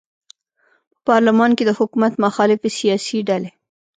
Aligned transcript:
په 0.93 0.97
پارلمان 1.07 1.51
کې 1.57 1.63
د 1.65 1.71
حکومت 1.79 2.13
مخالفې 2.25 2.69
سیاسي 2.79 3.19
ډلې 3.29 3.51